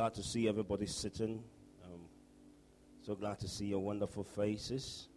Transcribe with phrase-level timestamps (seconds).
[0.00, 1.44] Glad to see everybody sitting.
[1.84, 2.00] Um,
[3.02, 5.08] so glad to see your wonderful faces.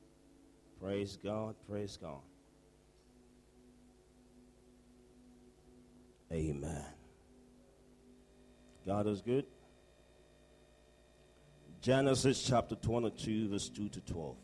[0.77, 2.19] Praise God, praise God.
[6.33, 6.83] Amen.
[8.85, 9.45] God is good.
[11.79, 14.35] Genesis chapter 22, verse 2 to 12.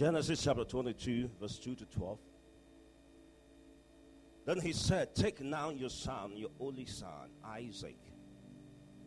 [0.00, 2.18] Genesis chapter 22, verse 2 to 12.
[4.46, 7.98] Then he said, Take now your son, your only son, Isaac,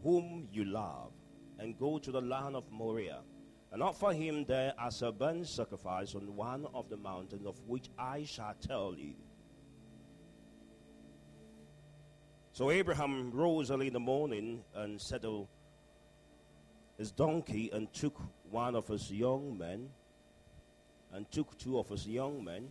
[0.03, 1.13] whom you love,
[1.57, 3.21] and go to the land of Moriah,
[3.71, 7.89] and offer him there as a burnt sacrifice on one of the mountains of which
[7.97, 9.15] I shall tell you.
[12.51, 15.47] So Abraham rose early in the morning and saddled
[16.99, 18.21] his donkey and took
[18.51, 19.89] one of his young men,
[21.13, 22.69] and took two of his young men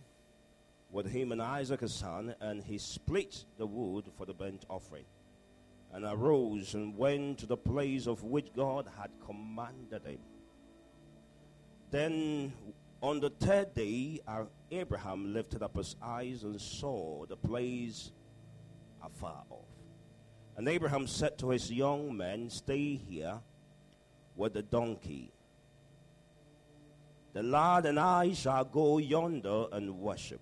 [0.91, 5.05] with him and Isaac his son, and he split the wood for the burnt offering,
[5.91, 10.19] and arose and went to the place of which God had commanded him.
[11.89, 12.53] Then
[13.01, 18.11] on the third day, uh, Abraham lifted up his eyes and saw the place
[19.03, 19.65] afar off.
[20.55, 23.39] And Abraham said to his young men, Stay here
[24.35, 25.31] with the donkey.
[27.33, 30.41] The lad and I shall go yonder and worship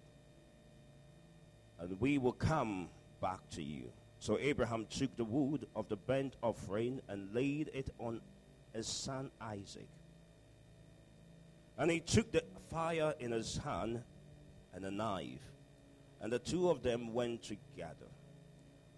[1.82, 2.90] and we will come
[3.22, 3.92] back to you.
[4.20, 8.22] So Abraham took the wood of the burnt offering and laid it on
[8.72, 9.88] his son Isaac.
[11.78, 14.04] And he took the fire in his hand
[14.74, 15.42] and a knife,
[16.22, 18.08] and the two of them went together.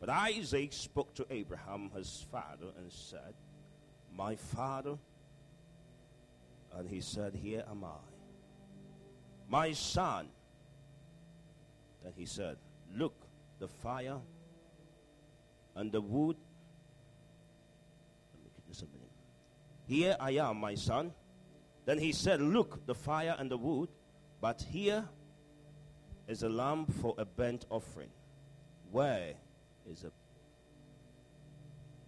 [0.02, 3.34] But Isaac spoke to Abraham, his father, and said,
[4.14, 4.98] My father.
[6.78, 7.98] And he said, Here am I.
[9.48, 10.28] My son.
[12.04, 12.58] Then he said,
[12.96, 13.16] Look,
[13.60, 14.18] the fire
[15.76, 16.38] and the wood.
[18.34, 19.12] Let me a minute.
[19.88, 21.14] Here I am, my son.
[21.86, 23.90] Then he said, Look, the fire and the wood,
[24.42, 25.06] but here
[26.28, 28.10] is a lamb for a burnt offering.
[28.92, 29.34] Where
[29.90, 30.12] is a,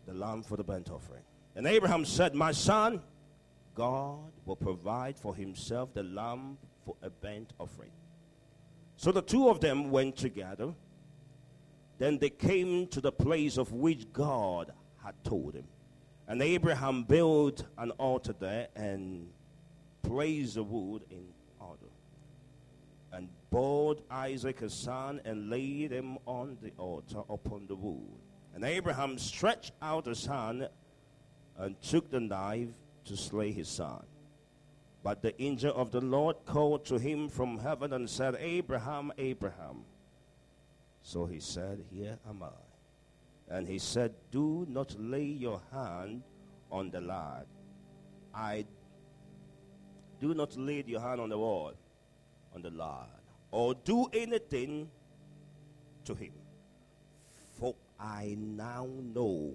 [0.05, 1.23] the lamb for the burnt offering?
[1.55, 3.01] And Abraham said, My son,
[3.75, 7.91] God will provide for himself the lamb for a burnt offering.
[8.95, 10.73] So the two of them went together.
[11.97, 14.71] Then they came to the place of which God
[15.03, 15.67] had told him.
[16.27, 19.27] And Abraham built an altar there and
[20.01, 21.27] placed the wood in
[21.59, 21.91] order.
[23.11, 28.19] And brought Isaac his son and laid him on the altar upon the wood.
[28.53, 30.69] And Abraham stretched out his hand
[31.57, 32.69] and took the knife
[33.05, 34.03] to slay his son.
[35.03, 39.85] But the angel of the Lord called to him from heaven and said, Abraham, Abraham.
[41.03, 43.55] So he said, Here am I.
[43.55, 46.23] And he said, Do not lay your hand
[46.71, 47.45] on the lad.
[48.33, 48.65] I
[50.19, 51.73] do not lay your hand on the wall,
[52.55, 53.07] on the lad,
[53.51, 54.89] or do anything
[56.05, 56.33] to him.
[57.59, 59.53] For I now know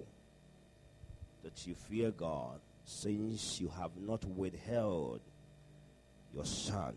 [1.43, 2.59] that you fear God,
[2.91, 5.21] since you have not withheld
[6.33, 6.93] your son,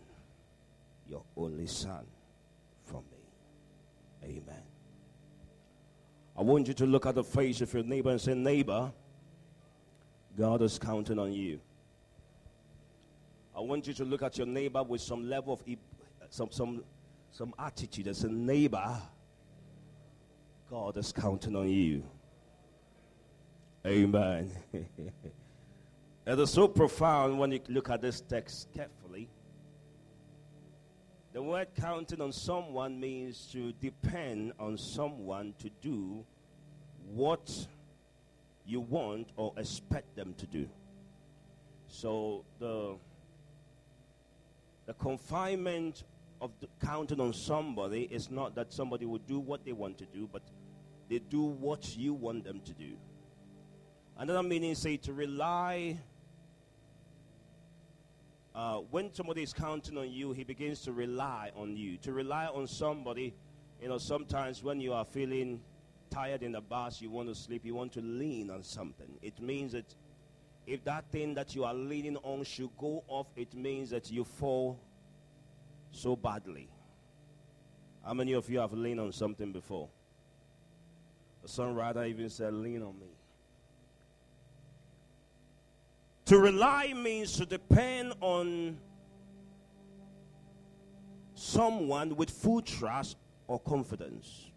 [1.09, 2.05] your only son,
[2.85, 3.19] from me.
[4.25, 4.63] Amen.
[6.37, 8.93] I want you to look at the face of your neighbor and say, Neighbor,
[10.37, 11.61] God is counting on you.
[13.57, 15.63] I want you to look at your neighbor with some level of
[16.29, 16.83] some some
[17.31, 19.01] some attitude and say, Neighbor,
[20.69, 22.03] God is counting on you.
[23.87, 24.51] Amen.
[26.27, 29.29] It is so profound when you look at this text carefully.
[31.35, 36.25] The word counting on someone means to depend on someone to do
[37.13, 37.67] what
[38.65, 40.67] you want or expect them to do.
[41.89, 42.97] So the
[44.87, 46.05] the confinement
[46.41, 50.29] of counting on somebody is not that somebody will do what they want to do,
[50.33, 50.43] but
[51.11, 52.93] they do what you want them to do.
[54.17, 55.99] Another meaning say to rely
[58.55, 61.97] uh, when somebody is counting on you, he begins to rely on you.
[61.99, 63.35] To rely on somebody,
[63.83, 65.61] you know, sometimes when you are feeling
[66.11, 69.19] tired in the bus, you want to sleep, you want to lean on something.
[69.23, 69.93] It means that
[70.67, 74.25] if that thing that you are leaning on should go off, it means that you
[74.25, 74.79] fall
[75.91, 76.69] so badly.
[78.05, 79.89] How many of you have leaned on something before?
[81.43, 83.14] The songwriter even said, Lean on me.
[86.27, 88.79] To rely means to depend on
[91.35, 94.51] someone with full trust or confidence.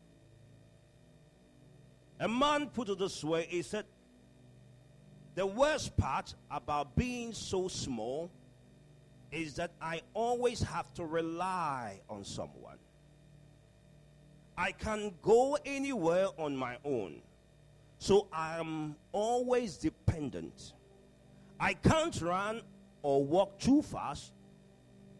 [2.19, 3.85] A man put it this way he said,
[5.35, 8.31] The worst part about being so small
[9.31, 12.77] is that I always have to rely on someone.
[14.57, 17.21] I can go anywhere on my own.
[17.99, 20.73] So I'm always dependent.
[21.59, 22.61] I can't run
[23.01, 24.33] or walk too fast.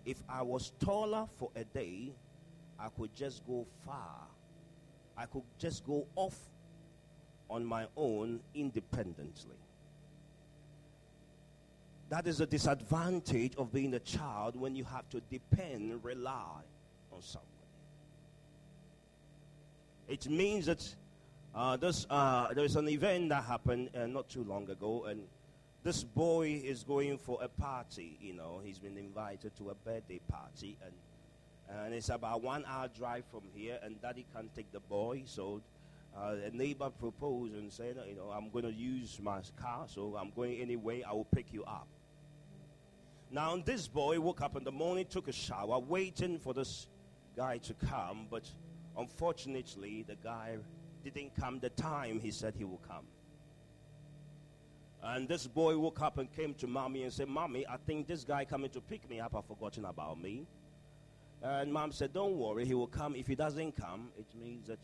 [0.06, 2.13] If I was taller for a day,
[2.80, 4.28] I could just go far.
[5.18, 6.38] I could just go off
[7.50, 9.56] on my own independently.
[12.10, 16.62] That is a disadvantage of being a child when you have to depend, rely
[17.12, 17.48] on someone.
[20.07, 20.95] It means that
[21.54, 25.22] uh, this, uh, there is an event that happened uh, not too long ago, and
[25.88, 28.18] this boy is going for a party.
[28.19, 30.92] You know, he's been invited to a birthday party, and
[31.69, 35.62] and it's about one hour drive from here, and daddy can't take the boy, so
[36.13, 40.18] uh, a neighbor proposed and said, you know, I'm going to use my car, so
[40.19, 41.04] I'm going anyway.
[41.04, 41.88] I will pick you up.
[43.31, 46.88] Now, this boy woke up in the morning, took a shower, waiting for this
[47.38, 48.44] guy to come, but
[48.98, 50.57] unfortunately, the guy
[51.06, 53.06] didn't come the time he said he will come.
[55.09, 58.25] And this boy woke up and came to mommy and said, Mommy, I think this
[58.25, 60.45] guy coming to pick me up has forgotten about me.
[61.42, 63.15] And mom said, Don't worry, he will come.
[63.15, 64.80] If he doesn't come, it means that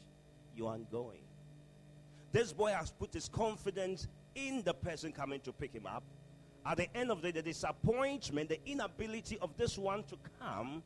[0.56, 1.20] you aren't going.
[2.32, 6.04] This boy has put his confidence in the person coming to pick him up.
[6.66, 10.84] At the end of the day, the disappointment, the inability of this one to come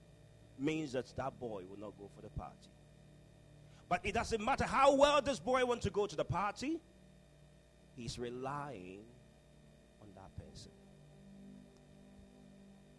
[0.58, 2.72] means that that boy will not go for the party.
[3.88, 6.80] But it doesn't matter how well this boy wants to go to the party,
[7.96, 9.02] he's relying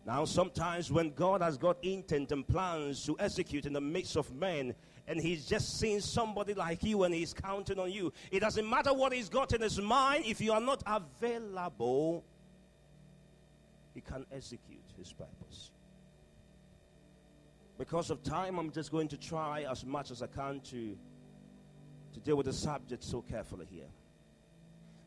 [0.08, 4.34] Now, sometimes when God has got intent and plans to execute in the midst of
[4.34, 4.74] men,
[5.06, 8.94] and he's just seeing somebody like you and he's counting on you, it doesn't matter
[8.94, 12.24] what he's got in his mind, if you are not available,
[13.92, 15.72] he can execute his purpose.
[17.76, 20.96] Because of time, I'm just going to try as much as I can to,
[22.14, 23.90] to deal with the subject so carefully here.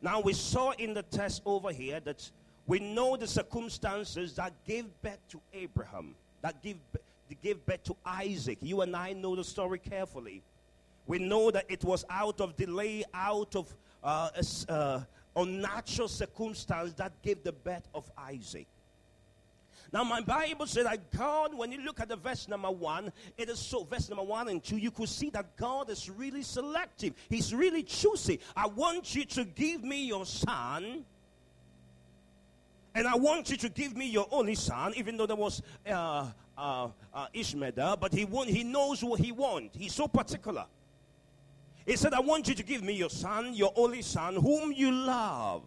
[0.00, 2.30] Now, we saw in the text over here that
[2.66, 6.76] we know the circumstances that gave birth to Abraham, that gave,
[7.42, 8.58] gave birth to Isaac.
[8.60, 10.42] You and I know the story carefully.
[11.06, 13.74] We know that it was out of delay, out of
[14.04, 14.30] uh,
[14.68, 15.00] uh,
[15.34, 18.66] unnatural circumstance that gave the birth of Isaac.
[19.92, 23.50] Now, my Bible says that God, when you look at the verse number one, it
[23.50, 27.12] is so, verse number one and two, you could see that God is really selective.
[27.28, 28.40] He's really choosy.
[28.56, 31.04] I want you to give me your son
[32.94, 36.26] and I want you to give me your only son, even though there was uh,
[36.56, 39.76] uh, uh, Ishmael but he, want, he knows what he wants.
[39.76, 40.66] He's so particular.
[41.86, 44.92] He said, I want you to give me your son, your only son, whom you
[44.92, 45.62] love.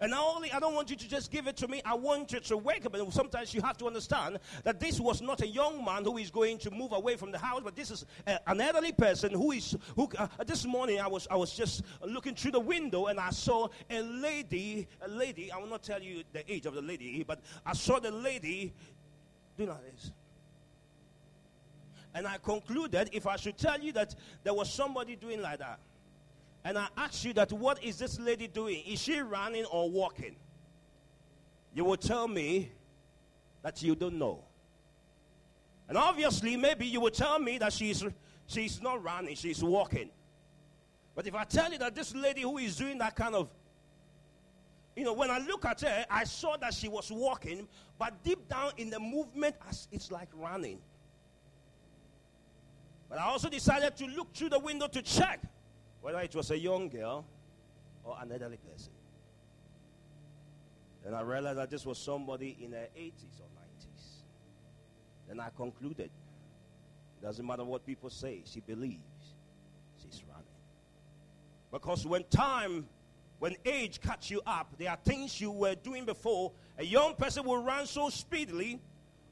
[0.00, 2.32] And not only, I don't want you to just give it to me, I want
[2.32, 2.94] you to wake up.
[2.94, 6.30] And sometimes you have to understand that this was not a young man who is
[6.30, 9.52] going to move away from the house, but this is a, an elderly person who
[9.52, 13.20] is, who, uh, this morning I was, I was just looking through the window and
[13.20, 16.82] I saw a lady, a lady, I will not tell you the age of the
[16.82, 18.72] lady, but I saw the lady
[19.58, 20.12] doing like this.
[22.14, 24.14] And I concluded if I should tell you that
[24.44, 25.78] there was somebody doing like that,
[26.64, 28.82] and I ask you that what is this lady doing?
[28.86, 30.36] Is she running or walking?
[31.74, 32.70] You will tell me
[33.62, 34.44] that you don't know.
[35.88, 38.04] And obviously, maybe you will tell me that she's,
[38.46, 40.10] she's not running, she's walking.
[41.14, 43.48] But if I tell you that this lady who is doing that kind of,
[44.94, 47.66] you know, when I look at her, I saw that she was walking,
[47.98, 50.78] but deep down in the movement, as it's like running.
[53.08, 55.40] But I also decided to look through the window to check
[56.00, 57.24] whether it was a young girl
[58.04, 58.92] or an elderly person.
[61.04, 64.02] Then I realized that this was somebody in their 80s or 90s.
[65.28, 66.10] Then I concluded
[67.20, 68.98] it doesn't matter what people say, she believes
[70.02, 70.44] she's running.
[71.70, 72.86] Because when time,
[73.38, 76.52] when age cuts you up, there are things you were doing before.
[76.78, 78.80] A young person will run so speedily,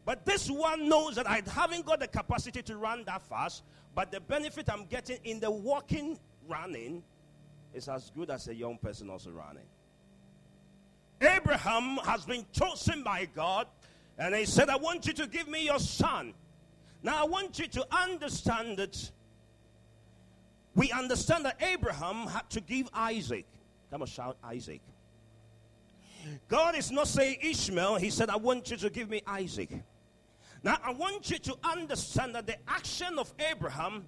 [0.05, 3.63] but this one knows that I haven't got the capacity to run that fast,
[3.95, 7.03] but the benefit I'm getting in the walking running
[7.75, 9.67] is as good as a young person also running.
[11.21, 13.67] Abraham has been chosen by God,
[14.19, 16.35] and he said, I want you to give me your son.
[17.03, 19.11] Now, I want you to understand that
[20.75, 23.47] we understand that Abraham had to give Isaac.
[23.91, 24.81] Come on, shout Isaac.
[26.49, 29.71] God is not saying Ishmael, He said, I want you to give me Isaac.
[30.63, 34.05] Now, I want you to understand that the action of Abraham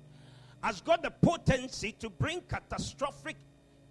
[0.62, 3.36] has got the potency to bring catastrophic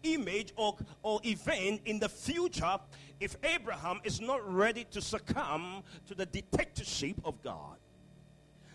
[0.03, 2.77] image or, or event in the future
[3.19, 7.77] if Abraham is not ready to succumb to the dictatorship of God.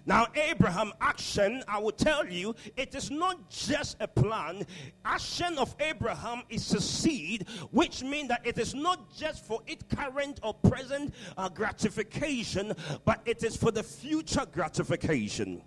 [0.06, 4.66] Now, Abraham action, I will tell you, it is not just a plan.
[5.02, 9.82] Action of Abraham is a seed, which means that it is not just for its
[9.96, 12.74] current or present uh, gratification,
[13.06, 15.62] but it is for the future gratification.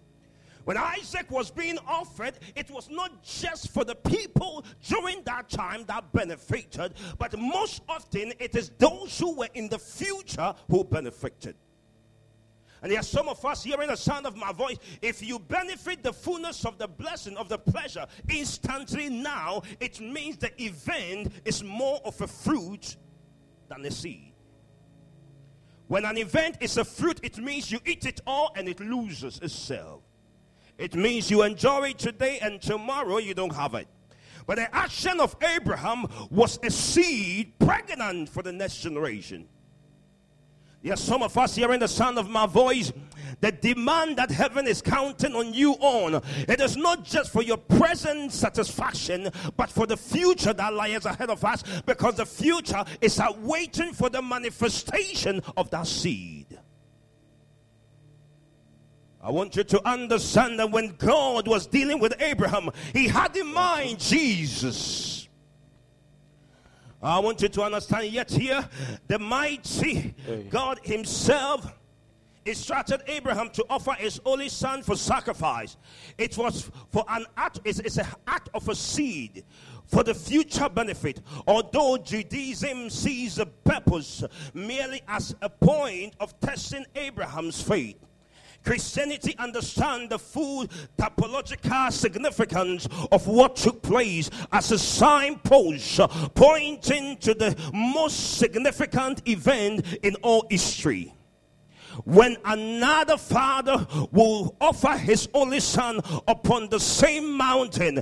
[0.67, 5.86] When Isaac was being offered, it was not just for the people during that time
[5.88, 11.55] that benefited, but most often it is those who were in the future who benefited.
[12.81, 14.75] And there are some of us hearing the sound of my voice.
[15.01, 20.36] If you benefit the fullness of the blessing, of the pleasure instantly now, it means
[20.36, 22.97] the event is more of a fruit
[23.69, 24.33] than a seed.
[25.88, 29.39] When an event is a fruit, it means you eat it all and it loses
[29.39, 30.03] itself.
[30.77, 33.88] It means you enjoy it today and tomorrow you don't have it.
[34.46, 39.48] But the action of Abraham was a seed pregnant for the next generation.
[40.84, 42.93] Yes, some of us hearing the sound of my voice,
[43.41, 47.57] the demand that heaven is counting on you on, it is not just for your
[47.57, 53.19] present satisfaction, but for the future that lies ahead of us, because the future is
[53.39, 56.37] waiting for the manifestation of that seed.
[59.27, 63.53] I want you to understand that when God was dealing with Abraham, he had in
[63.53, 65.27] mind Jesus.
[67.03, 68.65] I want you to understand yet here
[69.05, 70.15] the mighty
[70.50, 71.69] God Himself
[72.46, 75.75] instructed Abraham to offer his only son for sacrifice.
[76.17, 79.43] It was for an act, it's, it's an act of a seed
[79.88, 81.19] for the future benefit.
[81.46, 87.98] Although Judaism sees the purpose merely as a point of testing Abraham's faith.
[88.67, 96.01] Christianity understand the full typological significance of what took place as a signpost
[96.36, 101.16] pointing to the most significant event in all history
[102.06, 107.96] when another father will offer his only son upon the same mountain,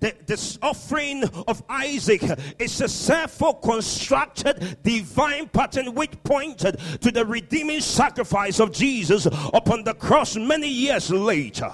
[0.00, 2.22] the, this offering of Isaac
[2.58, 9.84] is a self constructed divine pattern which pointed to the redeeming sacrifice of Jesus upon
[9.84, 11.72] the cross many years later.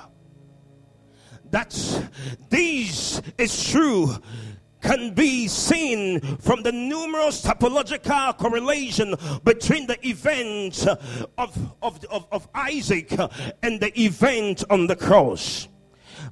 [1.50, 1.70] That
[2.50, 4.14] this is true
[4.80, 10.86] can be seen from the numerous typological correlation between the event
[11.36, 13.12] of, of, of, of Isaac
[13.62, 15.68] and the event on the cross.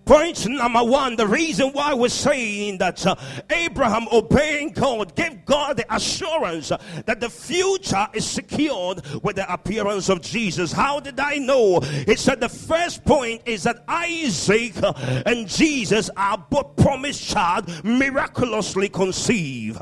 [0.04, 3.16] Point number one, the reason why we're saying that uh,
[3.50, 10.08] Abraham obeying God gave God the assurance that the future is secured with the appearance
[10.08, 10.72] of Jesus.
[10.72, 11.80] How did I know?
[11.82, 14.74] It said the first point is that Isaac
[15.26, 19.80] and Jesus are both promised child miraculously conceived.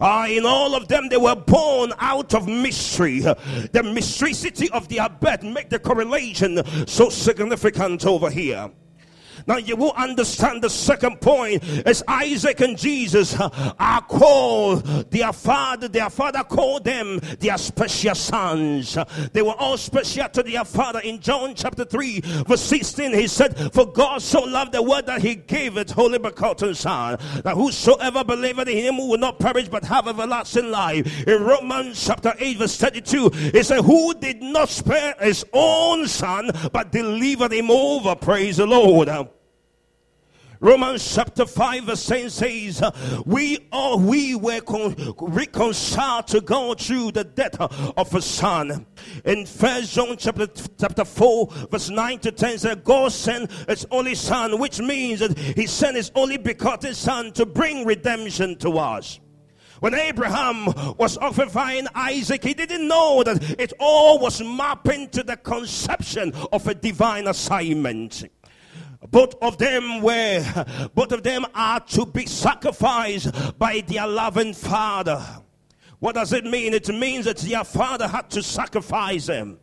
[0.00, 3.20] Uh, in all of them, they were born out of mystery.
[3.20, 8.70] The mysticity of their birth make the correlation so significant over here.
[9.48, 15.32] Now you will understand the second point is Isaac and Jesus uh, are called their
[15.32, 15.88] father.
[15.88, 18.98] Their father called them their special sons.
[18.98, 21.00] Uh, they were all special to their father.
[21.00, 25.22] In John chapter 3, verse 16, he said, For God so loved the word that
[25.22, 29.82] he gave it, holy begotten son, that whosoever believeth in him will not perish but
[29.84, 31.26] have everlasting life.
[31.26, 36.50] In Romans chapter 8, verse 32, he said, Who did not spare his own son,
[36.70, 38.14] but delivered him over.
[38.14, 39.08] Praise the Lord.
[40.60, 42.90] Romans chapter 5 verse 10 says, uh,
[43.24, 48.86] We all we were con- reconciled to God through the death of a son.
[49.24, 50.48] In First John chapter,
[50.78, 55.38] chapter 4 verse 9 to 10 says, God sent his only son, which means that
[55.38, 59.20] he sent his only begotten son to bring redemption to us.
[59.80, 65.36] When Abraham was offering Isaac, he didn't know that it all was mapping to the
[65.36, 68.24] conception of a divine assignment.
[69.10, 75.24] Both of them were, both of them are to be sacrificed by their loving father.
[75.98, 76.74] What does it mean?
[76.74, 79.58] It means that their father had to sacrifice them.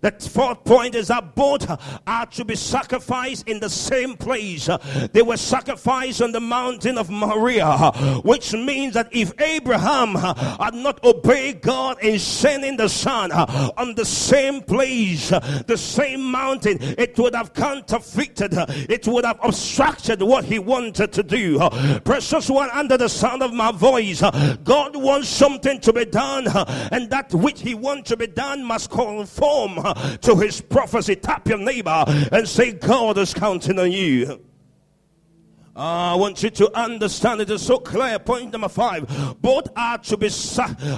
[0.00, 1.66] The fourth point is that both
[2.06, 4.68] are to be sacrificed in the same place.
[5.12, 7.92] They were sacrificed on the mountain of Moriah,
[8.24, 14.04] which means that if Abraham had not obeyed God in sending the son on the
[14.04, 18.54] same place, the same mountain, it would have counterfeited,
[18.88, 21.58] it would have obstructed what he wanted to do.
[22.04, 24.22] Precious one, under the sound of my voice,
[24.64, 26.46] God wants something to be done,
[26.92, 31.16] and that which he wants to be done must conform to his prophecy.
[31.16, 34.40] Tap your neighbor and say, God is counting on you.
[35.76, 38.18] Uh, I want you to understand it is so clear.
[38.18, 40.30] Point number five: both are to be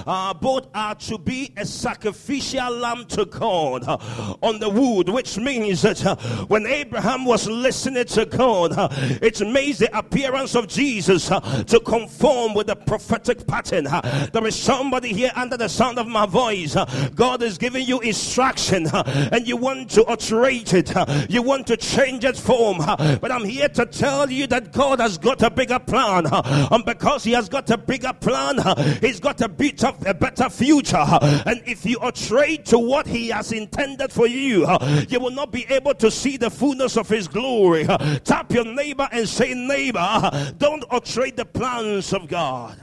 [0.07, 3.97] uh, both are to be a sacrificial lamb to God uh,
[4.41, 8.87] on the wood, which means that uh, when Abraham was listening to God, uh,
[9.21, 13.83] it made the appearance of Jesus uh, to conform with the prophetic pattern.
[14.31, 16.77] there is somebody here under the sound of my voice.
[17.15, 20.93] God is giving you instruction, and you want to alterate it.
[21.29, 25.17] you want to change its form, but I'm here to tell you that God has
[25.17, 26.25] got a bigger plan.
[26.31, 28.57] And because He has got a bigger plan,
[29.01, 31.05] He's got a, bit of, a better future.
[31.45, 34.67] And if you are trade to what He has intended for you,
[35.07, 37.85] you will not be able to see the fullness of His glory.
[38.23, 42.79] Tap your neighbor and say, Neighbor, don't trade the plans of God.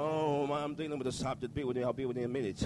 [0.00, 1.52] Oh, I'm dealing with the subject.
[1.52, 1.82] Be with me.
[1.82, 2.62] I'll be with you in a minute.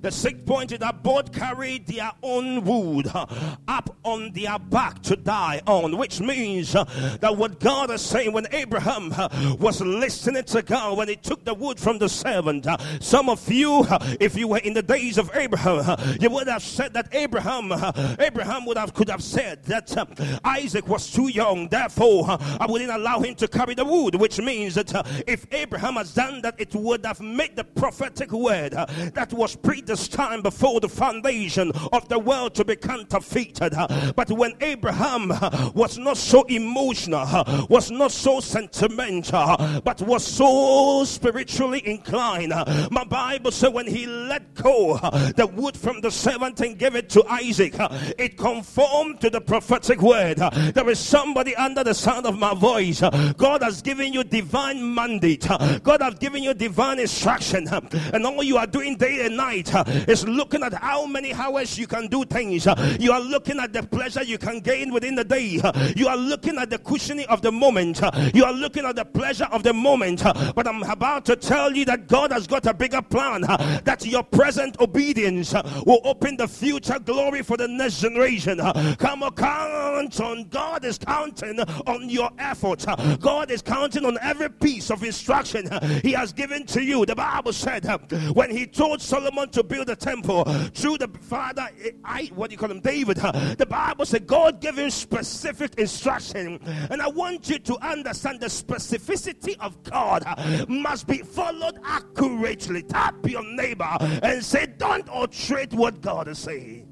[0.00, 5.16] The sixth point is that both carried their own wood up on their back to
[5.16, 9.10] die on, which means that what God is saying when Abraham
[9.58, 12.66] was listening to God, when he took the wood from the servant,
[13.00, 13.86] some of you,
[14.18, 17.72] if you were in the days of Abraham, you would have said that Abraham,
[18.18, 23.20] Abraham would have could have said that Isaac was too young, therefore I wouldn't allow
[23.20, 24.90] him to carry the wood, which means that
[25.26, 30.42] if Abraham has done that, it would have made the prophetic word that was predestined
[30.42, 33.74] before the foundation of the world to be counterfeited.
[34.16, 35.28] But when Abraham
[35.74, 37.26] was not so emotional,
[37.68, 42.52] was not so sentimental, but was so spiritually inclined,
[42.90, 44.98] my Bible said when he let go
[45.36, 47.74] the wood from the servant and gave it to Isaac,
[48.18, 50.38] it conformed to the prophetic word.
[50.38, 53.00] There is somebody under the sound of my voice.
[53.36, 55.46] God has given you divine mandate.
[55.82, 57.66] God has given you divine instruction,
[58.12, 59.72] and all you are doing day and night
[60.06, 62.66] is looking at how many hours you can do things.
[63.00, 65.58] You are looking at the pleasure you can gain within the day.
[65.96, 68.02] You are looking at the cushioning of the moment.
[68.34, 70.22] You are looking at the pleasure of the moment.
[70.22, 73.40] But I'm about to tell you that God has got a bigger plan.
[73.40, 75.54] That your present obedience
[75.86, 78.58] will open the future glory for the next generation.
[78.98, 82.84] Come on, count on God is counting on your effort.
[83.18, 85.68] God is counting on every piece of instruction
[86.02, 87.04] He has given to you.
[87.04, 87.98] The Bible said uh,
[88.32, 91.68] when he told Solomon to build a temple through the father,
[92.02, 93.18] I what do you call him, David.
[93.18, 96.58] Uh, the Bible said God gave him specific instruction,
[96.90, 102.84] and I want you to understand the specificity of God uh, must be followed accurately.
[102.84, 106.86] Tap your neighbor and say, "Don't alterate what God is saying."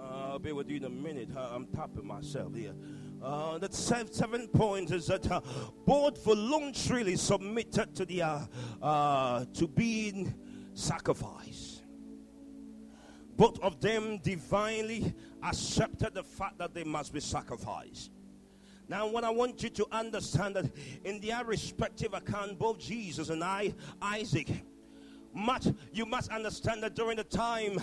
[0.00, 1.28] I'll be with you in a minute.
[1.36, 2.72] I'm tapping myself here.
[3.22, 5.40] Uh, the seventh point is that uh,
[5.84, 8.40] both voluntarily submitted to the uh,
[8.80, 10.32] uh, to being
[10.74, 11.82] sacrificed.
[13.36, 18.10] Both of them divinely accepted the fact that they must be sacrificed.
[18.88, 20.70] Now, what I want you to understand that
[21.04, 24.48] in their respective account, both Jesus and I, Isaac,
[25.38, 27.80] much you must understand that during the time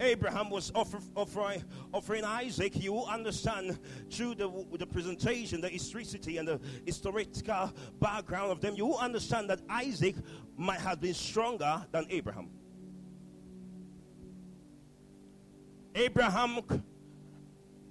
[0.00, 3.78] Abraham was offer, offering, offering Isaac, you will understand
[4.10, 9.50] through the, the presentation, the historicity, and the historical background of them, you will understand
[9.50, 10.14] that Isaac
[10.56, 12.50] might have been stronger than Abraham.
[15.94, 16.60] Abraham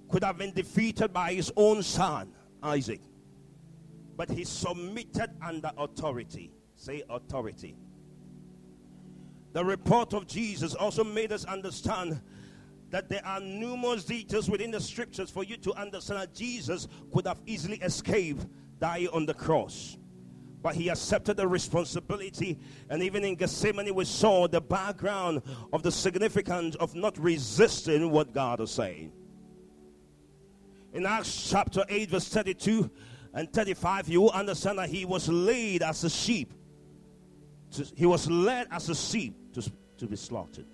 [0.08, 3.00] could have been defeated by his own son, Isaac.
[4.16, 6.52] But he submitted under authority.
[6.74, 7.76] Say authority.
[9.58, 12.20] The report of Jesus also made us understand
[12.90, 17.26] that there are numerous details within the scriptures for you to understand that Jesus could
[17.26, 18.46] have easily escaped
[18.78, 19.98] dying on the cross.
[20.62, 25.42] But he accepted the responsibility, and even in Gethsemane, we saw the background
[25.72, 29.10] of the significance of not resisting what God is saying.
[30.92, 32.88] In Acts chapter 8, verse 32
[33.34, 36.54] and 35, you will understand that he was laid as a sheep
[37.96, 40.64] he was led as a sheep to, to be slaughtered.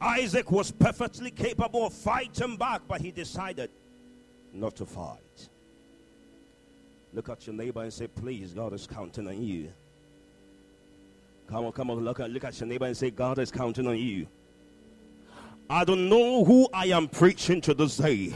[0.00, 3.70] Isaac was perfectly capable of fighting back, but he decided
[4.52, 5.48] not to fight.
[7.12, 9.72] Look at your neighbor and say, Please, God is counting on you.
[11.48, 13.86] Come on, come on, look at, look at your neighbor and say, God is counting
[13.86, 14.26] on you.
[15.70, 18.34] I don't know who I am preaching to this day.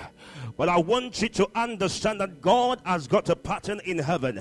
[0.62, 4.38] But I want you to understand that God has got a pattern in heaven.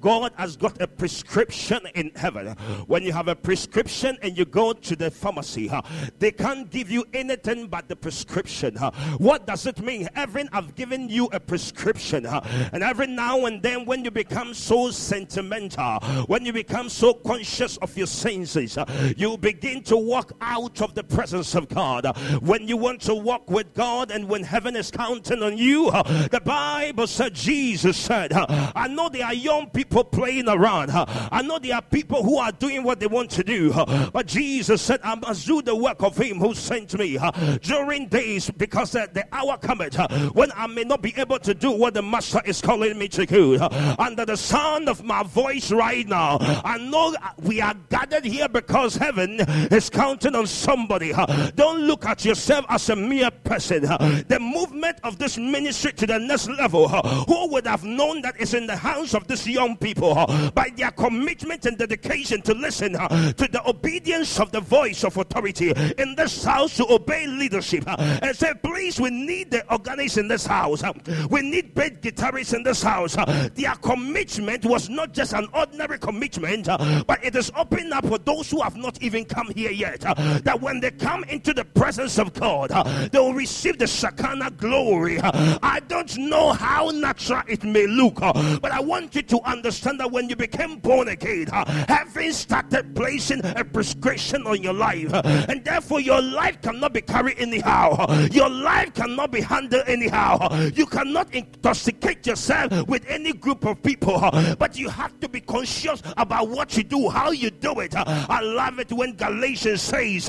[0.00, 2.48] God has got a prescription in heaven.
[2.88, 5.70] When you have a prescription and you go to the pharmacy,
[6.18, 8.74] they can't give you anything but the prescription.
[9.18, 10.08] What does it mean?
[10.12, 12.26] Heaven have given you a prescription.
[12.26, 17.76] And every now and then, when you become so sentimental, when you become so conscious
[17.76, 18.76] of your senses,
[19.16, 22.06] you begin to walk out of the presence of God.
[22.40, 25.88] When you want to walk with God and when heaven is counting on on you.
[25.88, 30.90] Uh, the Bible said, Jesus said, uh, I know there are young people playing around.
[30.90, 33.72] Uh, I know there are people who are doing what they want to do.
[34.12, 37.18] But Jesus said, I must do the work of him who sent me
[37.62, 39.96] during days because the hour cometh
[40.34, 43.26] when I may not be able to do what the Master is calling me to
[43.26, 43.58] do.
[43.98, 48.96] Under the sound of my voice right now, I know we are gathered here because
[48.96, 51.12] heaven is counting on somebody.
[51.54, 53.82] Don't look at yourself as a mere person.
[53.82, 58.54] The movement of this ministry to the next level, who would have known that it's
[58.54, 60.14] in the hands of these young people
[60.54, 65.72] by their commitment and dedication to listen to the obedience of the voice of authority
[65.98, 70.46] in this house to obey leadership and say, please, we need the organist in this
[70.46, 70.82] house,
[71.30, 73.16] we need great guitarists in this house.
[73.54, 76.66] Their commitment was not just an ordinary commitment,
[77.06, 80.00] but it is open up for those who have not even come here yet.
[80.00, 82.70] That when they come into the presence of God,
[83.10, 85.18] they will receive the Shekinah glory
[85.62, 90.00] I don't know how natural it may look, uh, but I want you to understand
[90.00, 95.12] that when you became born again, uh, heaven started placing a prescription on your life,
[95.12, 97.96] uh, and therefore your life cannot be carried anyhow.
[97.98, 100.38] Uh, your life cannot be handled anyhow.
[100.40, 104.18] Uh, you cannot intoxicate yourself with any group of people,
[104.58, 107.94] but you have to be conscious about what you do, how you do it.
[107.96, 110.28] I love it when Galatians says,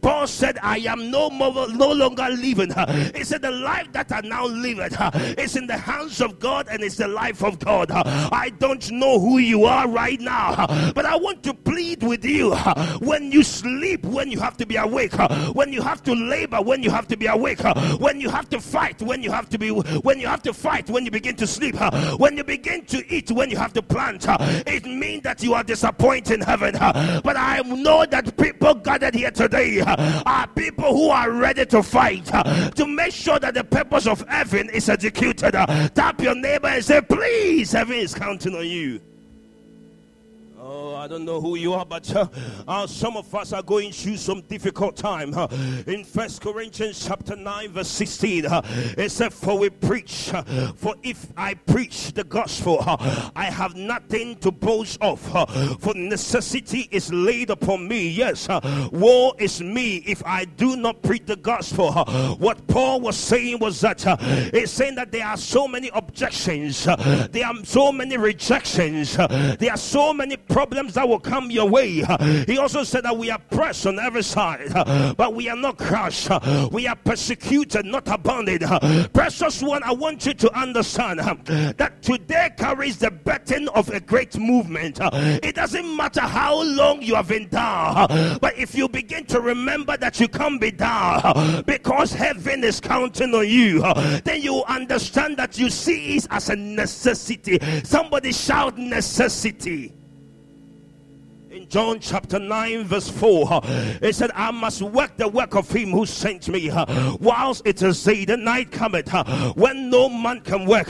[0.00, 2.70] Paul said, I am no more, no longer living.
[3.14, 4.96] He said, The life that I now now liveth
[5.38, 7.90] it's in the hands of God and it's the life of God.
[7.90, 12.54] I don't know who you are right now, but I want to plead with you
[13.00, 15.12] when you sleep, when you have to be awake,
[15.54, 17.60] when you have to labor, when you have to be awake,
[17.98, 20.88] when you have to fight, when you have to be, when you have to fight,
[20.90, 21.76] when you begin to sleep,
[22.18, 24.26] when you begin to eat, when you have to plant.
[24.66, 26.74] It means that you are disappointed in heaven.
[26.74, 32.26] But I know that people gathered here today are people who are ready to fight
[32.26, 35.52] to make sure that the purpose of heaven is executed.
[35.52, 39.00] Tap your neighbor and say, Please, heaven is counting on you.
[40.58, 40.79] Oh.
[41.00, 42.26] I don't know who you are, but uh,
[42.68, 45.32] uh, some of us are going through some difficult time.
[45.32, 45.46] Uh,
[45.86, 48.60] in First Corinthians chapter 9, verse 16, uh,
[48.98, 50.42] it said, For we preach, uh,
[50.74, 55.20] for if I preach the gospel, uh, I have nothing to boast of,
[55.80, 58.06] for necessity is laid upon me.
[58.06, 58.46] Yes,
[58.92, 61.92] woe is me if I do not preach the gospel.
[62.38, 64.02] what Paul was saying was that
[64.52, 69.78] he's saying that there are so many objections, there are so many rejections, there are
[69.78, 72.04] so many problems that will come your way.
[72.46, 74.72] He also said that we are pressed on every side,
[75.16, 76.28] but we are not crushed.
[76.72, 78.64] We are persecuted, not abandoned.
[79.12, 84.38] Precious one, I want you to understand that today carries the burden of a great
[84.38, 84.98] movement.
[85.02, 89.96] It doesn't matter how long you have been down, but if you begin to remember
[89.96, 93.80] that you can't be down because heaven is counting on you,
[94.24, 97.58] then you understand that you see it as a necessity.
[97.84, 99.92] Somebody shout necessity.
[101.70, 103.60] John chapter 9, verse 4.
[104.02, 106.68] It said, I must work the work of him who sent me,
[107.20, 109.08] whilst it is day, the night cometh,
[109.56, 110.88] when no man can work.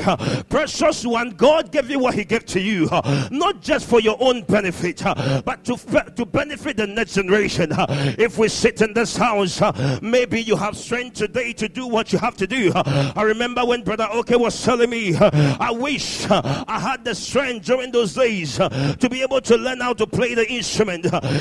[0.48, 2.88] Precious one, God gave you what he gave to you,
[3.30, 5.02] not just for your own benefit,
[5.44, 5.76] but to,
[6.16, 7.72] to benefit the next generation.
[8.18, 9.60] If we sit in this house,
[10.00, 12.72] maybe you have strength today to do what you have to do.
[12.74, 17.92] I remember when Brother Oke was telling me, I wish I had the strength during
[17.92, 20.69] those days to be able to learn how to play the instrument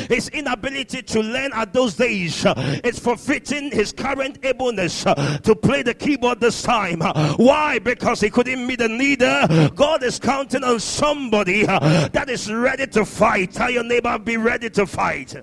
[0.10, 2.46] His inability to learn at those days
[2.84, 7.02] is forfeiting his current ableness to play the keyboard this time.
[7.38, 7.80] Why?
[7.80, 9.70] Because he couldn't meet the neither.
[9.76, 13.52] God is counting on somebody that is ready to fight.
[13.52, 15.36] Tell your neighbor, be ready to fight.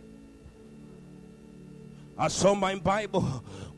[2.18, 3.22] I saw my Bible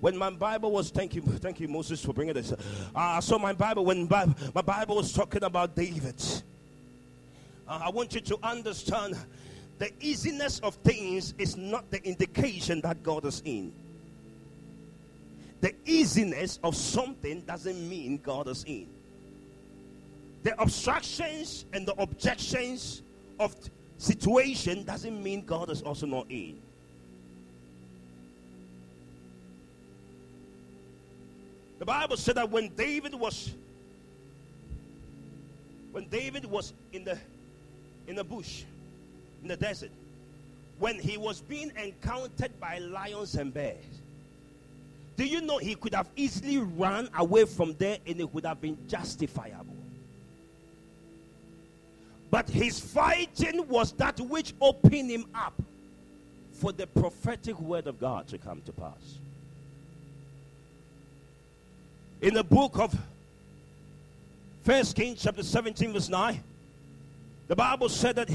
[0.00, 2.52] when my Bible was thank you, thank you, Moses, for bringing this.
[2.94, 6.22] I saw my Bible when my Bible was talking about David.
[7.66, 9.16] I want you to understand
[9.78, 13.72] the easiness of things is not the indication that God is in.
[15.60, 18.88] The easiness of something doesn't mean God is in.
[20.42, 23.02] The obstructions and the objections
[23.38, 23.54] of
[23.98, 26.60] situation doesn't mean God is also not in.
[31.78, 33.52] The Bible said that when David was
[35.92, 37.18] when David was in the
[38.06, 38.64] in the bush,
[39.42, 39.90] in the desert,
[40.79, 43.77] when he was being encountered by lions and bears,
[45.16, 48.61] do you know he could have easily run away from there and it would have
[48.61, 49.74] been justifiable?
[52.31, 55.55] But his fighting was that which opened him up
[56.53, 59.18] for the prophetic word of God to come to pass.
[62.20, 62.96] In the book of
[64.64, 66.42] First Kings, chapter 17, verse 9,
[67.46, 68.29] the Bible said that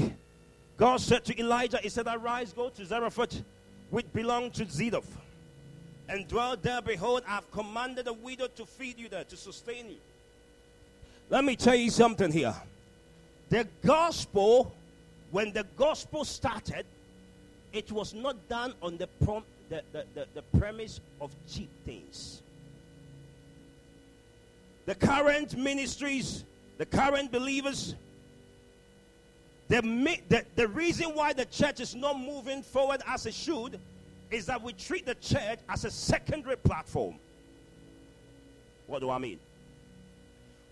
[0.76, 3.42] God said to Elijah, He said, Arise, go to Zarephath,
[3.90, 5.04] which belonged to Zidon,
[6.08, 6.82] and dwell there.
[6.82, 9.96] Behold, I've commanded a widow to feed you there, to sustain you.
[11.30, 12.54] Let me tell you something here.
[13.50, 14.74] The gospel,
[15.30, 16.86] when the gospel started,
[17.72, 22.42] it was not done on the, prom- the, the, the, the premise of cheap things.
[24.86, 26.44] The current ministries,
[26.78, 27.94] the current believers,
[29.68, 29.80] the,
[30.28, 33.80] the, the reason why the church is not moving forward as it should
[34.30, 37.14] is that we treat the church as a secondary platform.
[38.86, 39.38] What do I mean?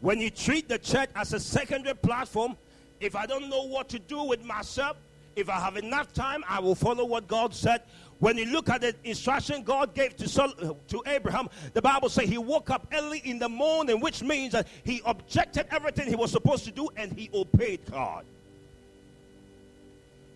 [0.01, 2.57] When you treat the church as a secondary platform,
[3.01, 4.97] if I don't know what to do with myself,
[5.37, 7.83] if I have enough time, I will follow what God said.
[8.19, 12.29] When you look at the instruction God gave to, Sol- to Abraham, the Bible says
[12.29, 16.31] he woke up early in the morning, which means that he objected everything he was
[16.31, 18.25] supposed to do and he obeyed God.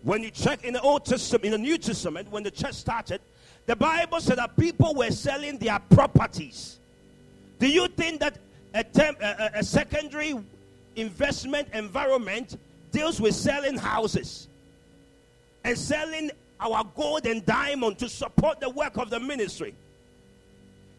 [0.07, 3.19] When you check in the Old Testament, in the New Testament, when the church started,
[3.65, 6.79] the Bible said that people were selling their properties.
[7.59, 8.37] Do you think that
[8.73, 10.33] a, a, a secondary
[10.95, 12.55] investment environment
[12.93, 14.47] deals with selling houses
[15.65, 19.75] and selling our gold and diamond to support the work of the ministry?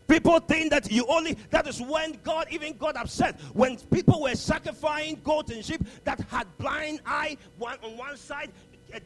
[0.06, 3.40] People think that you only, that is when God even got upset.
[3.54, 8.50] When people were sacrificing goat and sheep that had blind eye one on one side,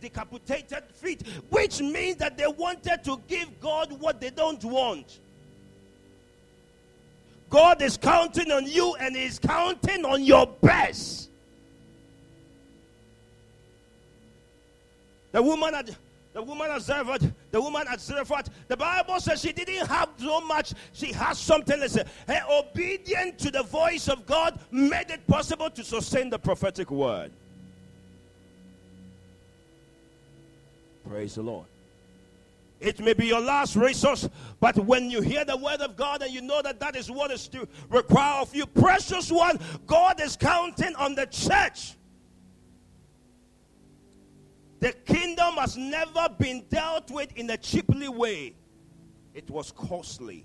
[0.00, 5.20] decapitated feet, which means that they wanted to give God what they don't want.
[7.50, 11.28] God is counting on you and He's counting on your best.
[15.32, 15.90] The woman at
[16.32, 20.40] the woman at Zarephath, the woman at Zarephath, the Bible says she didn't have so
[20.40, 20.72] much.
[20.94, 21.78] She has something.
[21.78, 26.90] Listen, her obedience to the voice of God made it possible to sustain the prophetic
[26.90, 27.32] word.
[31.08, 31.66] Praise the Lord.
[32.80, 36.32] It may be your last resource, but when you hear the word of God and
[36.32, 40.36] you know that that is what is to require of you, precious one, God is
[40.36, 41.94] counting on the church.
[44.80, 48.54] The kingdom has never been dealt with in a cheaply way,
[49.32, 50.44] it was costly.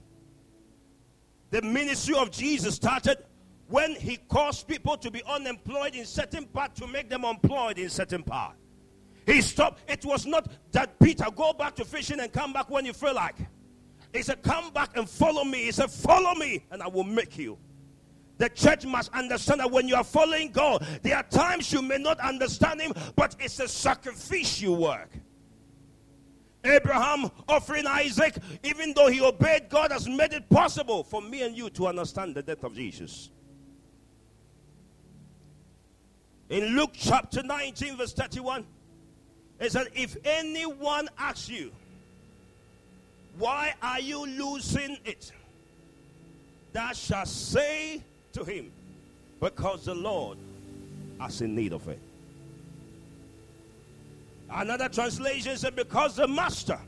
[1.49, 3.17] The ministry of Jesus started
[3.67, 7.89] when he caused people to be unemployed in certain part to make them employed in
[7.89, 8.53] certain part.
[9.27, 9.81] He stopped.
[9.89, 13.13] It was not that Peter, go back to fishing and come back when you feel
[13.13, 13.35] like.
[14.13, 15.65] He said, Come back and follow me.
[15.65, 17.59] He said, Follow me, and I will make you.
[18.37, 21.97] The church must understand that when you are following God, there are times you may
[21.97, 25.09] not understand Him, but it's a sacrificial work.
[26.63, 31.55] Abraham offering Isaac, even though he obeyed God, has made it possible for me and
[31.55, 33.29] you to understand the death of Jesus.
[36.49, 38.65] In Luke chapter 19, verse 31,
[39.59, 41.71] it said, If anyone asks you,
[43.37, 45.31] why are you losing it?
[46.73, 48.01] Thou shalt say
[48.33, 48.71] to him,
[49.39, 50.37] Because the Lord
[51.27, 51.99] is in need of it.
[54.49, 56.79] Another translation said, Because the master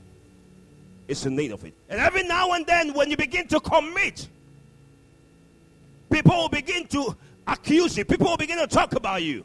[1.08, 1.73] is in need of it.
[1.89, 4.27] And every now and then, when you begin to commit,
[6.12, 7.15] people will begin to
[7.47, 9.43] accuse you, people will begin to talk about you.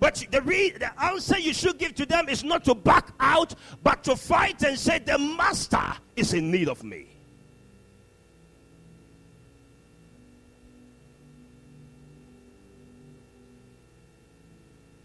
[0.00, 3.54] But the, re- the answer you should give to them is not to back out,
[3.82, 7.06] but to fight and say, The master is in need of me.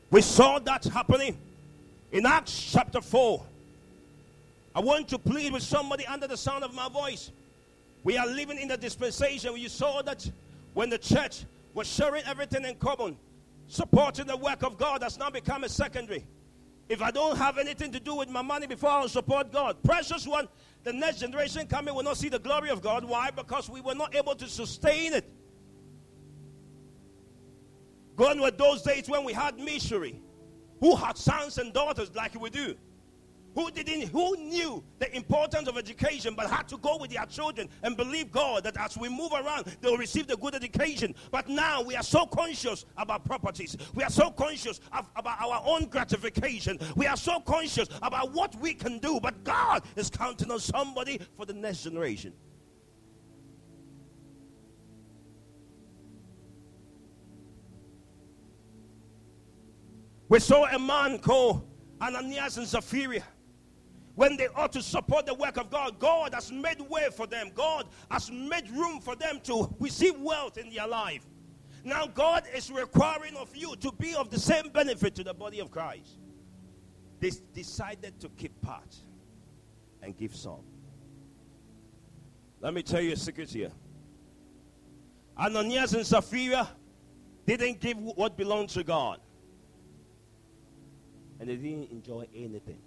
[0.10, 1.38] We saw that happening
[2.14, 3.44] in Acts chapter 4.
[4.74, 7.32] I want to plead with somebody under the sound of my voice.
[8.06, 10.30] We are living in the dispensation where you saw that
[10.74, 13.18] when the church was sharing everything in common,
[13.68, 16.26] Supporting the work of God has now become a secondary.
[16.88, 20.28] If I don't have anything to do with my money before I'll support God, precious
[20.28, 20.48] one,
[20.84, 23.04] the next generation coming will not see the glory of God.
[23.04, 23.32] Why?
[23.32, 25.28] Because we were not able to sustain it.
[28.16, 30.22] Gone were those days when we had missionary
[30.80, 32.76] who had sons and daughters like we do
[33.56, 37.70] who didn't who knew the importance of education but had to go with their children
[37.84, 41.16] and believe God that as we move around they'll receive the good education.
[41.32, 43.78] But now we are so conscious about properties.
[43.96, 46.78] We are so conscious of, about our own gratification.
[46.96, 51.20] We are so conscious about what we can do but God is counting on somebody
[51.38, 52.34] for the next generation.
[60.28, 61.68] We saw a man called
[62.02, 63.22] Ananias and Sapphira
[64.16, 66.00] when they ought to support the work of God.
[66.00, 70.58] God has made way for them, God has made room for them to receive wealth
[70.58, 71.26] in their life.
[71.84, 75.60] Now, God is requiring of you to be of the same benefit to the body
[75.60, 76.18] of Christ.
[77.20, 78.96] They decided to keep part
[80.02, 80.64] and give some.
[82.60, 83.72] Let me tell you a secret here.
[85.38, 86.68] Ananias and Sapphira
[87.46, 89.20] didn't give what belonged to God,
[91.40, 92.80] and they didn't enjoy anything.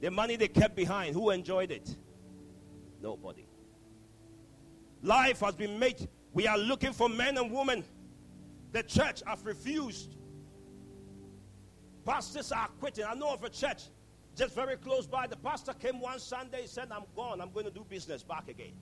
[0.00, 1.94] The money they kept behind, who enjoyed it?
[3.02, 3.46] Nobody.
[5.02, 6.08] Life has been made.
[6.32, 7.84] We are looking for men and women.
[8.72, 10.16] The church have refused.
[12.04, 13.04] Pastors are quitting.
[13.04, 13.84] I know of a church
[14.36, 15.26] just very close by.
[15.26, 17.40] The pastor came one Sunday, said, I'm gone.
[17.40, 18.72] I'm going to do business back again.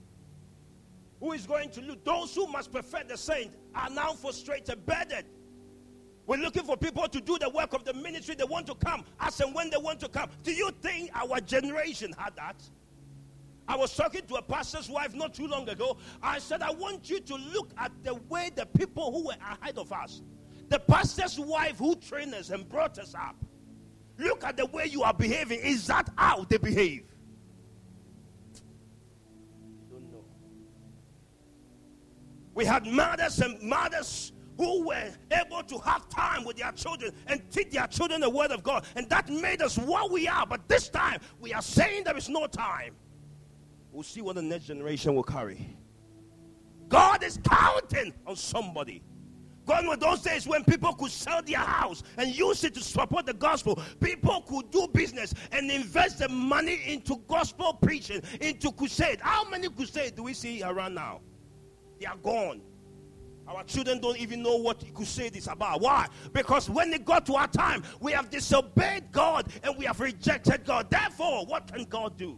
[1.19, 1.97] Who is going to lose?
[2.03, 5.27] Those who must perfect the saint are now frustrated, burdened.
[6.29, 8.35] We're looking for people to do the work of the ministry.
[8.35, 10.29] They want to come as and when they want to come.
[10.43, 12.61] Do you think our generation had that?
[13.67, 15.97] I was talking to a pastor's wife not too long ago.
[16.21, 19.79] I said, I want you to look at the way the people who were ahead
[19.79, 20.21] of us,
[20.67, 23.35] the pastor's wife who trained us and brought us up,
[24.19, 25.61] look at the way you are behaving.
[25.61, 27.05] Is that how they behave?
[32.53, 37.41] We had mothers and mothers who were able to have time with their children and
[37.49, 38.85] teach their children the word of God.
[38.97, 40.45] And that made us what we are.
[40.45, 42.93] But this time, we are saying there is no time.
[43.93, 45.77] We'll see what the next generation will carry.
[46.89, 49.01] God is counting on somebody.
[49.65, 53.27] Gone were those days when people could sell their house and use it to support
[53.27, 53.79] the gospel.
[54.01, 59.19] People could do business and invest the money into gospel preaching, into crusade.
[59.21, 61.21] How many crusades do we see around now?
[61.99, 62.61] They are gone.
[63.49, 65.81] Our children don't even know what crusade is about.
[65.81, 66.07] Why?
[66.33, 70.65] Because when it got to our time, we have disobeyed God and we have rejected
[70.65, 70.91] God.
[70.91, 72.37] Therefore, what can God do?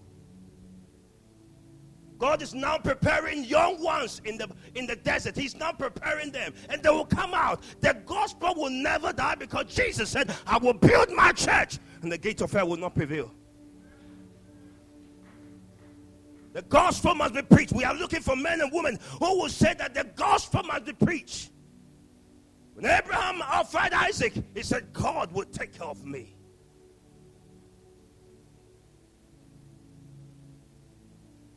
[2.17, 5.35] God is now preparing young ones in the in the desert.
[5.35, 7.63] He's now preparing them, and they will come out.
[7.81, 12.19] The gospel will never die because Jesus said, "I will build my church, and the
[12.19, 13.31] gate of hell will not prevail."
[16.53, 17.71] The gospel must be preached.
[17.71, 20.93] We are looking for men and women who will say that the gospel must be
[20.93, 21.49] preached.
[22.73, 26.35] When Abraham offered Isaac, he said, God will take care of me.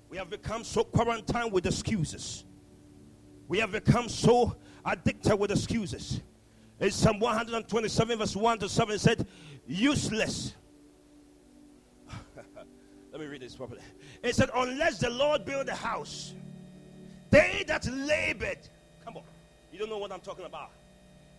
[0.08, 2.44] We have become so quarantined with excuses.
[3.48, 6.20] We have become so addicted with excuses.
[6.78, 9.26] In Psalm 127, verse 1 to 7 said,
[9.66, 10.54] useless.
[13.12, 13.80] Let me read this properly.
[14.24, 16.32] It said, Unless the Lord build a house,
[17.30, 18.58] they that labored,
[19.04, 19.22] come on,
[19.70, 20.70] you don't know what I'm talking about.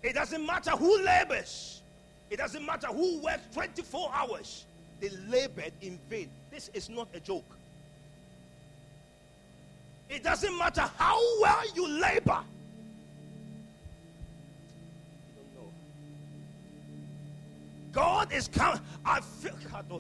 [0.04, 1.82] It doesn't matter who labors,
[2.30, 4.66] it doesn't matter who works 24 hours,
[5.02, 6.30] they labored in vain.
[6.52, 7.44] This is not a joke.
[10.08, 12.40] It doesn't matter how well you labor.
[17.92, 18.82] God is coming.
[19.04, 20.00] I feel oh,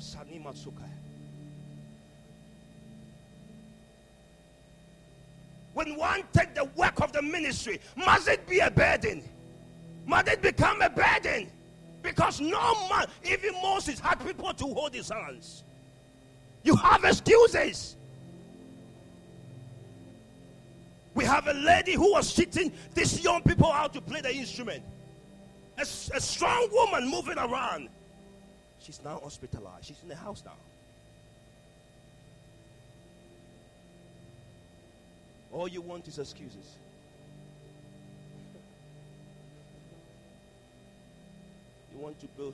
[5.75, 9.21] when one take the work of the ministry, must it be a burden?
[10.05, 11.51] Must it become a burden?
[12.01, 15.65] Because no man, even Moses had people to hold his hands.
[16.63, 17.97] You have excuses.
[21.13, 24.81] We have a lady who was teaching these young people how to play the instrument.
[25.77, 27.89] A, a strong woman moving around.
[28.79, 29.87] She's now hospitalized.
[29.87, 30.53] She's in the house now.
[35.55, 36.75] All you want is excuses.
[41.93, 42.53] You want to build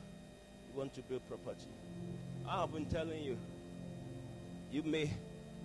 [0.71, 1.65] you want to build property.
[2.47, 3.37] I have been telling you,
[4.71, 5.09] you may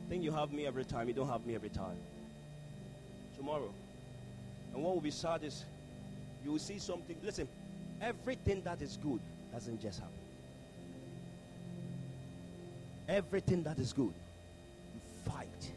[0.09, 1.99] think you have me every time, you don't have me every time.
[3.37, 3.71] Tomorrow.
[4.73, 5.63] And what will be sad is
[6.43, 7.17] you will see something.
[7.23, 7.47] Listen,
[8.01, 9.21] everything that is good
[9.53, 10.15] doesn't just happen.
[13.11, 14.15] Everything that is good,
[14.95, 15.71] you fight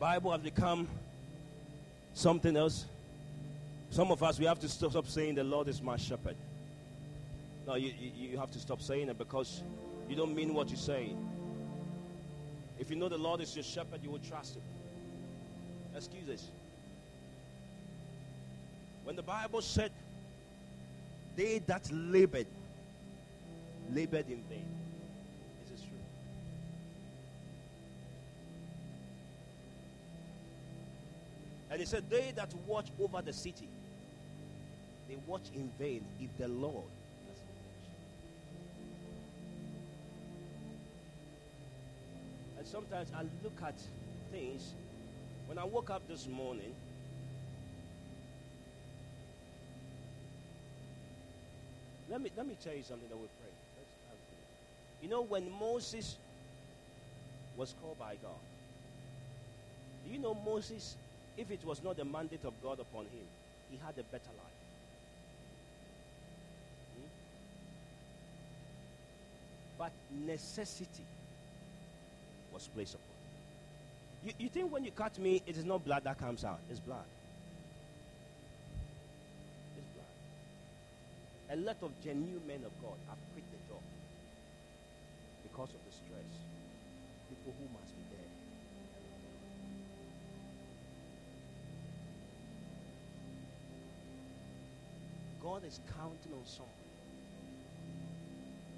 [0.00, 0.88] Bible has become
[2.14, 2.86] something else.
[3.90, 6.36] Some of us, we have to stop saying, The Lord is my shepherd.
[7.66, 9.62] No, you, you, you have to stop saying it because
[10.08, 11.10] you don't mean what you say.
[12.78, 14.62] If you know the Lord is your shepherd, you will trust him.
[15.94, 16.48] Excuses.
[19.04, 19.92] When the Bible said,
[21.36, 22.46] They that labored,
[23.92, 24.79] labored in vain.
[31.80, 33.66] And he said, They that watch over the city,
[35.08, 36.84] they watch in vain if the Lord
[42.58, 43.72] And sometimes I look at
[44.30, 44.74] things.
[45.46, 46.74] When I woke up this morning,
[52.10, 53.50] let me let me tell you something that we pray.
[55.02, 56.18] You know, when Moses
[57.56, 58.42] was called by God,
[60.04, 60.96] do you know Moses,
[61.40, 63.26] if it was not the mandate of God upon him,
[63.70, 64.60] he had a better life.
[66.94, 67.08] Hmm?
[69.78, 69.92] But
[70.26, 71.06] necessity
[72.52, 73.10] was placed upon
[74.26, 74.32] you.
[74.38, 77.08] You think when you cut me, it is not blood that comes out, it's blood.
[79.78, 81.58] It's blood.
[81.58, 83.82] A lot of genuine men of God have quit the job
[85.42, 86.30] because of the stress.
[87.30, 87.99] People who must
[95.50, 96.70] God is counting on someone.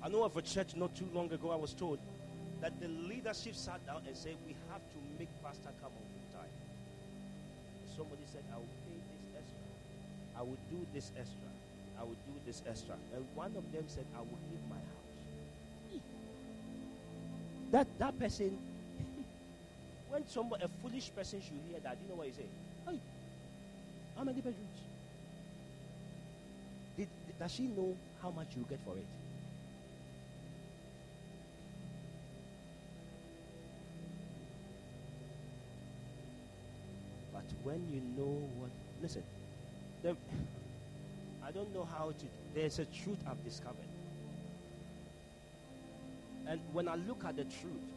[0.03, 1.99] I know of a church not too long ago, I was told
[2.63, 6.41] that the leadership sat down and said, We have to make Pastor come on full
[6.41, 6.49] time.
[7.95, 9.61] Somebody said, I will pay this extra.
[10.33, 11.51] I will do this extra.
[12.01, 12.95] I will do this extra.
[13.15, 16.01] And one of them said, I will give my house.
[17.73, 18.57] That that person,
[20.09, 22.49] when somebody a foolish person should hear that, you know what he say?
[22.89, 22.99] Hey,
[24.17, 24.72] how many bedrooms?
[27.43, 29.05] Does she know how much you get for it?
[37.33, 38.71] But when you know what,
[39.03, 39.25] listen,
[40.05, 40.17] the,
[41.45, 43.91] I don't know how to, there's a truth I've discovered.
[46.47, 47.89] And when I look at the truth,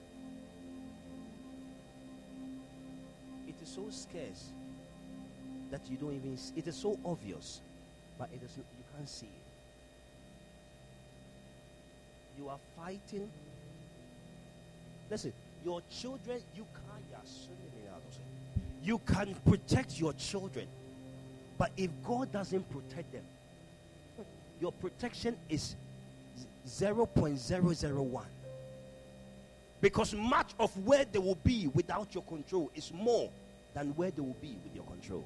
[3.48, 4.46] it is so scarce
[5.70, 7.62] that you don't even, it is so obvious,
[8.18, 8.58] but it is,
[9.04, 9.28] see.
[12.38, 13.30] You are fighting.
[15.10, 15.34] Listen,
[15.64, 16.86] your children, you can't.
[18.86, 20.68] You can protect your children,
[21.58, 23.24] but if God doesn't protect them,
[24.62, 25.76] your protection is
[26.68, 28.22] 0.001.
[29.82, 33.28] Because much of where they will be without your control is more
[33.74, 35.24] than where they will be with your control.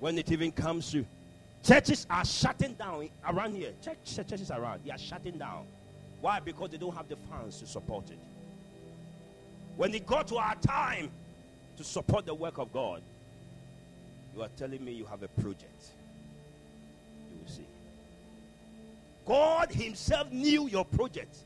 [0.00, 1.04] When it even comes to
[1.62, 3.72] churches are shutting down around here.
[3.84, 5.66] Church, churches around, they are shutting down.
[6.20, 6.40] Why?
[6.40, 8.18] Because they don't have the funds to support it.
[9.76, 11.10] When it got to our time
[11.76, 13.02] to support the work of God,
[14.34, 15.90] you are telling me you have a project.
[17.32, 17.66] You will see.
[19.26, 21.36] God Himself knew your project.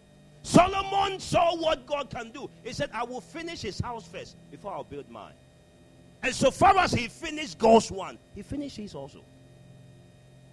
[0.43, 2.51] Solomon saw what God can do.
[2.63, 5.33] He said, I will finish his house first before I'll build mine.
[6.25, 9.21] And so far as he finished God's one, he finished his also.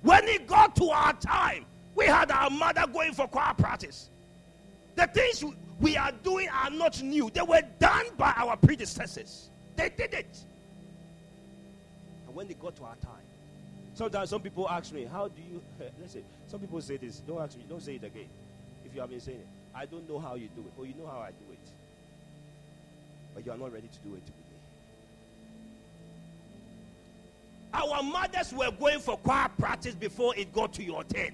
[0.02, 1.66] When it got to our time,
[1.96, 4.10] we had our mother going for choir practice.
[4.98, 5.46] The things
[5.80, 7.30] we are doing are not new.
[7.30, 9.50] They were done by our predecessors.
[9.78, 10.44] They did it.
[12.28, 13.24] And when they got to our time,
[13.94, 15.62] sometimes some people ask me, How do you
[16.02, 16.26] listen?
[16.50, 18.28] Some people say this, don't ask me, don't say it again.
[18.86, 20.74] If you have been saying it, I don't know how you do it.
[20.78, 21.70] Oh, you know how I do it.
[23.34, 24.41] But you are not ready to do it
[27.74, 31.32] Our mothers were going for choir practice before it got to your turn.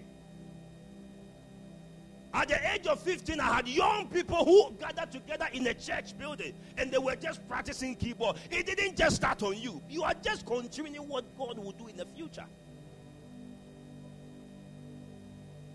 [2.33, 6.15] At the age of 15, I had young people who gathered together in a church
[6.17, 8.35] building and they were just practicing keyboard.
[8.51, 11.97] It didn't just start on you, you are just continuing what God will do in
[11.97, 12.45] the future.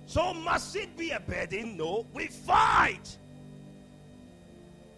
[0.06, 1.76] So, must it be a burden?
[1.76, 3.16] No, we fight.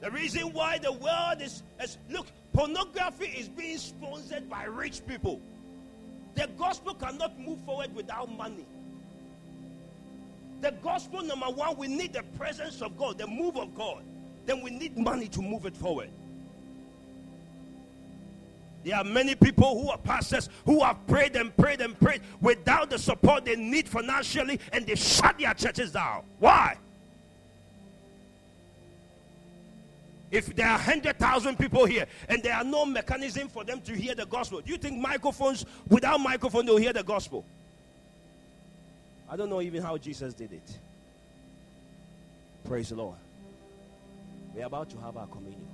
[0.01, 5.41] The reason why the world is, is look, pornography is being sponsored by rich people.
[6.35, 8.67] The gospel cannot move forward without money.
[10.61, 14.03] The gospel, number one, we need the presence of God, the move of God.
[14.47, 16.11] Then we need money to move it forward.
[18.85, 22.91] There are many people who are pastors who have prayed and prayed and prayed without
[22.91, 26.25] the support they need financially, and they shut their churches down.
[26.39, 26.77] Why?
[30.35, 34.17] If there are 100,000 people here and there are no mechanism for them to hear
[34.17, 37.45] the gospel, do you think microphones, without microphone, they'll hear the gospel?
[39.31, 40.79] I don't know even how Jesus did it.
[42.65, 43.15] Praise the Lord.
[44.53, 45.69] We're about to have our communion.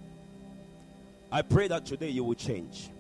[1.33, 2.91] I pray that today you will change.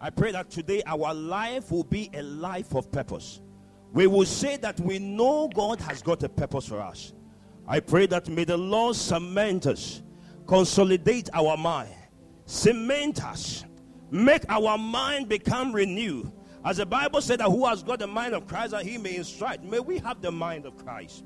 [0.00, 3.42] I pray that today our life will be a life of purpose.
[3.92, 7.12] We will say that we know God has got a purpose for us.
[7.68, 10.00] I pray that may the Lord cement us,
[10.46, 11.94] consolidate our mind,
[12.46, 13.64] cement us,
[14.10, 16.30] make our mind become renewed.
[16.64, 19.16] As the Bible said that who has got the mind of Christ that he may
[19.16, 19.62] instruct.
[19.62, 21.24] May we have the mind of Christ.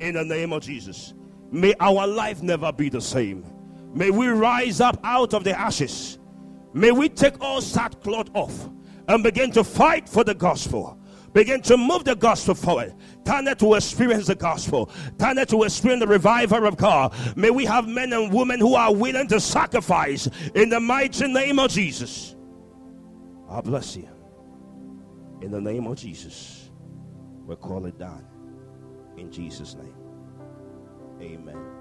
[0.00, 1.12] In the name of Jesus.
[1.50, 3.44] May our life never be the same.
[3.94, 6.18] May we rise up out of the ashes.
[6.72, 8.70] May we take all sackcloth off
[9.08, 10.98] and begin to fight for the gospel.
[11.32, 12.94] Begin to move the gospel forward.
[13.24, 14.90] Turn it to experience the gospel.
[15.18, 17.14] Turn it to experience the revival of God.
[17.36, 21.58] May we have men and women who are willing to sacrifice in the mighty name
[21.58, 22.36] of Jesus.
[23.48, 24.08] I bless you.
[25.40, 26.70] In the name of Jesus,
[27.46, 28.26] we call it done.
[29.16, 29.94] In Jesus' name.
[31.20, 31.71] Amen.